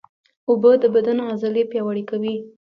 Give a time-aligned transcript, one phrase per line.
[0.49, 2.35] اوبه د بدن عضلې پیاوړې کوي